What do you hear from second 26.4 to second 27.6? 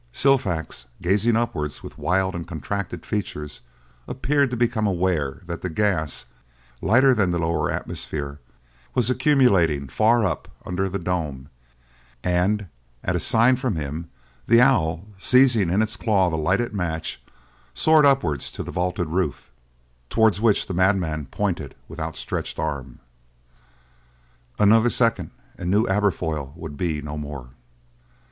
would be no more.